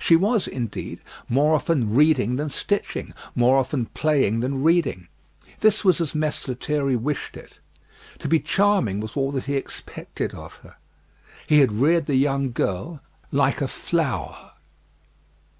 [0.00, 0.98] She was, indeed,
[1.28, 5.06] more often reading than stitching; more often playing than reading.
[5.60, 7.60] This was as Mess Lethierry wished it.
[8.18, 10.74] To be charming was all that he expected of her.
[11.46, 14.54] He had reared the young girl like a flower.